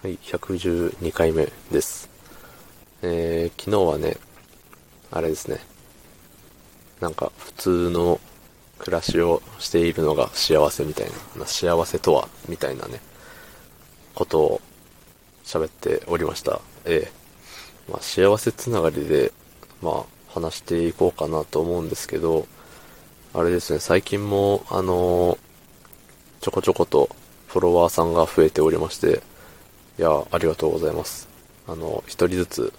[0.00, 2.08] はい、112回目です。
[3.02, 4.16] えー、昨日はね、
[5.10, 5.58] あれですね、
[7.00, 8.20] なんか普通の
[8.78, 13.00] 暮らしをしているのが幸せみたいな、幸せとは、みたいなね、
[14.14, 14.60] ことを
[15.44, 16.60] 喋っておりました。
[16.84, 19.32] ええまあ幸せつながりで、
[19.82, 22.46] まあ話していこうかなと思うんですけど、
[23.34, 25.38] あれですね、最近も、あのー
[26.40, 27.08] ちょこちょこと
[27.48, 29.22] フォロワーさんが増えておりまして、
[29.98, 31.28] いや、ありがとうございます。
[31.66, 32.72] あの、一人ずつ、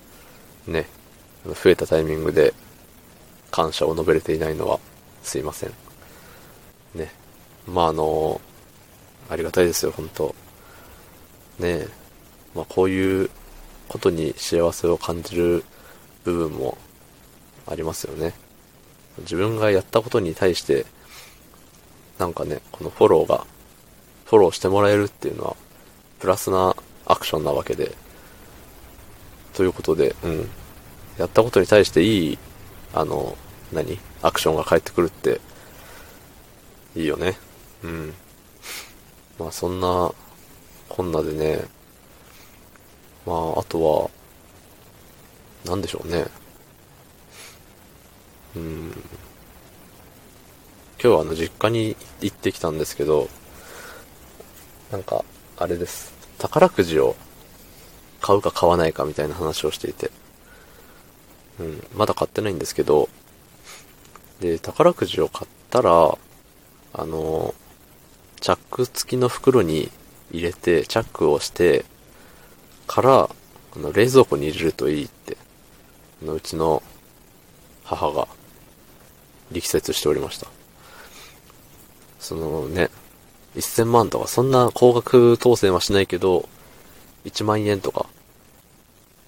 [0.68, 0.86] ね、
[1.46, 2.54] 増えたタイミングで
[3.52, 4.80] 感謝を述べれていないのは
[5.22, 5.74] すいません。
[6.96, 7.12] ね。
[7.68, 8.40] まあ、あの、
[9.30, 10.34] ありがたいですよ、本当
[11.60, 11.86] ね
[12.56, 13.30] まあ、こういう
[13.90, 15.64] ことに幸せを感じる
[16.24, 16.78] 部分も
[17.68, 18.34] ありますよね。
[19.20, 20.86] 自分がやったことに対して、
[22.18, 23.46] なんかね、このフォローが、
[24.26, 25.56] フォローしてもらえるっていうのは、
[26.20, 26.76] プラスな
[27.10, 27.92] アクションなわけで、
[29.54, 30.50] ということで、うん。
[31.18, 32.38] やったことに対していい、
[32.94, 33.36] あの、
[33.74, 34.00] 何？
[34.22, 35.42] アクションが返ってくるって、
[36.96, 37.38] いいよね。
[37.84, 38.14] うん。
[39.38, 40.14] まあそんな、
[40.88, 41.66] こんなでね、
[43.26, 44.10] まああとは、
[45.66, 46.26] なんでしょうね。
[48.56, 48.92] うん。
[48.92, 49.02] 今
[51.02, 53.30] 日はあの実家に行ってきたんですけど、
[54.92, 55.26] なんか、
[55.58, 56.19] あれです。
[56.40, 57.16] 宝くじを
[58.22, 60.10] 買うか買わないかみたいな話をしていて。
[61.60, 63.10] うん、まだ買ってないんですけど、
[64.40, 66.18] で、宝くじを買ったら、
[66.94, 67.54] あの、
[68.40, 69.92] チャック付きの袋に
[70.32, 71.86] 入れて、チャックをして、
[72.88, 73.30] から、
[73.76, 75.38] あの冷蔵庫に入れるといいって、
[76.24, 76.82] あのうちの
[77.84, 78.28] 母が
[79.52, 80.48] 力説しておりました。
[82.20, 82.90] そのね、
[83.56, 86.48] 1000万とか、そんな高額当選はしないけど、
[87.26, 88.06] 1万円とか、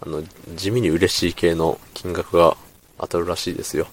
[0.02, 0.24] あの、
[0.56, 2.58] 地味に嬉しい系の金額が
[3.00, 3.88] 当たるらしいですよ。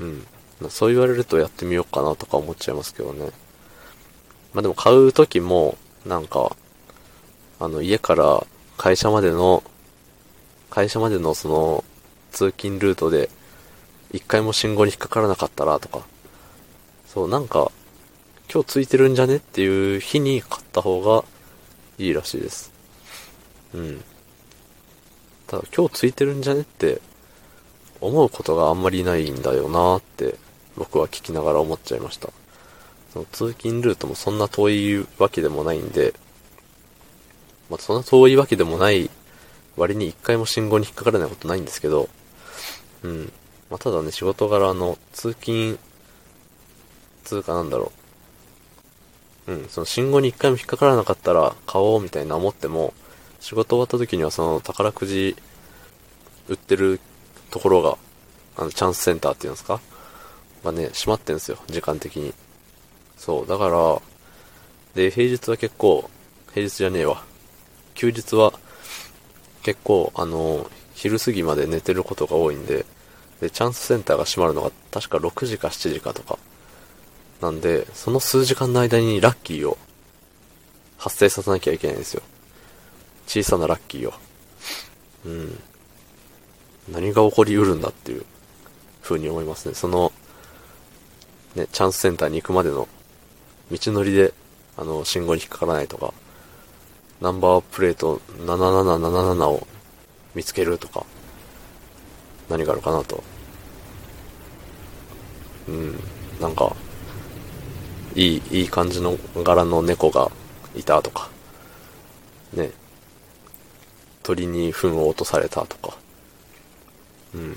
[0.00, 0.26] うん。
[0.70, 3.30] そう言われるとやってみようかなとか思っちゃいますけどね。
[4.52, 5.76] まあでも買う時も、
[6.06, 6.56] なんか、
[7.58, 9.62] あの、家から会社までの、
[10.70, 11.84] 会社までのその、
[12.30, 13.30] 通勤ルートで、
[14.12, 16.04] 一回も信号に引っかからなかったらとか、
[17.06, 17.70] そう、なんか、
[18.52, 19.36] 今日ついてるんじゃね？
[19.36, 21.24] っていう日に買った方が
[21.98, 22.72] いいらしいです。
[23.74, 24.04] うん。
[25.46, 26.60] ただ今日ついてるんじゃね？
[26.60, 27.00] って
[28.00, 30.36] 思うことがあんまりないんだよなって
[30.76, 32.28] 僕は聞きながら思っちゃいました。
[33.12, 36.14] その通勤ルートもそんな遠いわけでもないんで、
[37.70, 39.08] まあ、そんな遠いわけでもない
[39.76, 42.08] 割に一回も信号に引っかからないことないんですけど、
[43.02, 43.32] うん。
[43.70, 45.78] まあ、ただね、仕事柄の通勤
[47.24, 48.03] つうかなんだろう。
[49.46, 52.94] うん、その信号に一回も引っかからなかったら買おうみたいな思っても、
[53.40, 55.36] 仕事終わった時にはその宝くじ
[56.48, 57.00] 売ってる
[57.50, 57.98] ところが、
[58.56, 59.80] あの、チャンスセンターっていうんですか？
[60.64, 62.32] がね、閉まってんすよ、時間的に。
[63.18, 64.00] そう、だから、
[64.94, 66.08] で、平日は結構、
[66.54, 67.22] 平日じゃねえわ。
[67.94, 68.52] 休日は
[69.62, 72.86] 結構、あの、昼過ぎまで寝てることが多いんで、
[73.40, 76.38] で、チャンスセンターが閉まるのが確か6時か7時かとか。
[77.44, 79.76] なんで、その数時間の間にラッキーを
[80.96, 82.22] 発生させなきゃいけないんですよ。
[83.26, 84.14] 小さなラッキーを。
[85.26, 85.58] うん。
[86.90, 88.24] 何が起こりうるんだっていう
[89.02, 89.74] 風に思いますね。
[89.74, 90.10] その、
[91.54, 92.88] ね、チャンスセンターに行くまでの
[93.70, 94.32] 道のりで、
[94.78, 96.14] あの、信号に引っかからないとか、
[97.20, 99.66] ナンバープレート7777を
[100.34, 101.04] 見つけるとか、
[102.48, 103.22] 何があるかなと。
[105.68, 106.00] うん。
[106.40, 106.74] なんか、
[108.14, 110.30] いい、いい感じの柄の猫が
[110.76, 111.28] いたとか、
[112.52, 112.70] ね、
[114.22, 115.96] 鳥に糞を落とされたとか、
[117.34, 117.50] うん。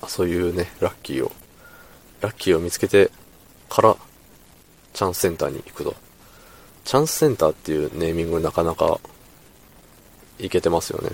[0.00, 1.32] まあ、そういうね、ラッキーを、
[2.20, 3.10] ラッキーを見つけて
[3.68, 3.96] から、
[4.92, 5.94] チャンスセンターに行くと。
[6.84, 8.98] チャンスセンターっていうネーミングなかなか、
[10.38, 11.10] いけてますよね。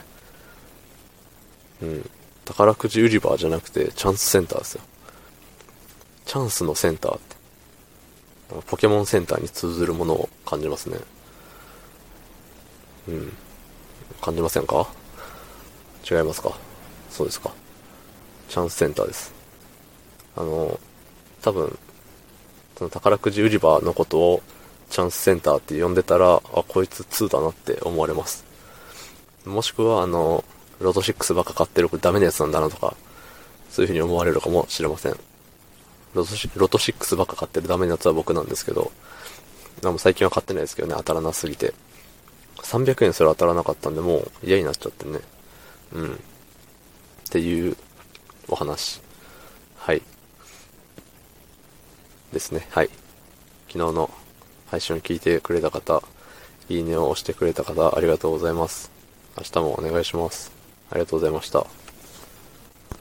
[1.83, 2.11] うん。
[2.45, 4.83] 宝くじ売り場じゃなくて、チャンスセンターですよ。
[6.25, 7.36] チャンスのセンターって。
[8.67, 10.99] ポケモンセンターに通ずるものを感じますね。
[13.09, 13.33] うん。
[14.21, 14.89] 感じませんか？
[16.09, 16.57] 違いますか？
[17.11, 17.53] そうですか。
[18.49, 19.35] チャンスセンターです。
[20.37, 20.79] あの、
[21.43, 21.79] 多分、
[22.77, 24.43] その宝くじ売り場のことを
[24.91, 28.45] チャンスセンターって呼んでたら、あ、こいつ2だなって思われます。
[29.45, 30.45] もしくは、あの、
[30.81, 32.95] ロト6ばっか買ってるこれダメなやつなんだなとか、
[33.71, 35.17] そういう風に思われるかもしれません。
[36.17, 38.91] ロトロト6ばっか買ってるダメなやつは僕なんですけど、
[39.83, 41.75] でも最近は買ってないですけどね、当たらなすぎて。
[42.63, 45.21] 300円すら当たらなかったんで、もう嫌になっちゃってね。
[45.93, 46.15] うん。
[46.15, 46.17] っ
[47.31, 47.77] ていう
[48.49, 49.01] お話。
[49.77, 50.03] はい。
[52.33, 52.67] ですね。
[52.71, 52.91] はい。
[53.69, 54.11] 昨日の
[54.67, 56.03] 配信を聞いてくれた方、
[56.69, 58.91] いいねを押してくれた方、ありがとうございます。
[59.37, 60.51] 明日もお願いします。
[60.91, 61.67] ありがとうございました。